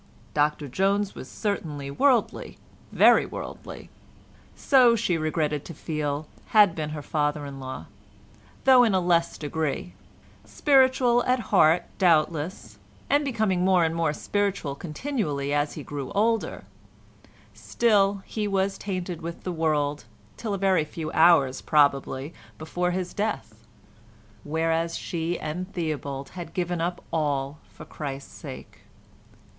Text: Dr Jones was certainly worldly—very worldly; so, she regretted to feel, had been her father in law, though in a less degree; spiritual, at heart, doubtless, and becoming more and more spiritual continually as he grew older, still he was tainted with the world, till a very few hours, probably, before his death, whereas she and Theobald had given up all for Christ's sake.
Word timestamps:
Dr 0.33 0.67
Jones 0.67 1.13
was 1.13 1.29
certainly 1.29 1.91
worldly—very 1.91 3.27
worldly; 3.27 3.91
so, 4.55 4.95
she 4.95 5.15
regretted 5.15 5.63
to 5.65 5.75
feel, 5.75 6.25
had 6.47 6.73
been 6.73 6.89
her 6.89 7.03
father 7.03 7.45
in 7.45 7.59
law, 7.59 7.85
though 8.63 8.83
in 8.83 8.95
a 8.95 8.99
less 8.99 9.37
degree; 9.37 9.93
spiritual, 10.43 11.23
at 11.25 11.39
heart, 11.53 11.83
doubtless, 11.99 12.79
and 13.11 13.23
becoming 13.23 13.63
more 13.63 13.83
and 13.85 13.93
more 13.95 14.11
spiritual 14.11 14.73
continually 14.73 15.53
as 15.53 15.73
he 15.73 15.83
grew 15.83 16.11
older, 16.13 16.63
still 17.53 18.23
he 18.25 18.47
was 18.47 18.79
tainted 18.79 19.21
with 19.21 19.43
the 19.43 19.51
world, 19.53 20.05
till 20.35 20.55
a 20.55 20.57
very 20.57 20.83
few 20.83 21.11
hours, 21.11 21.61
probably, 21.61 22.33
before 22.57 22.89
his 22.89 23.13
death, 23.13 23.67
whereas 24.43 24.97
she 24.97 25.39
and 25.39 25.71
Theobald 25.73 26.29
had 26.29 26.55
given 26.55 26.81
up 26.81 27.03
all 27.13 27.59
for 27.71 27.85
Christ's 27.85 28.33
sake. 28.33 28.79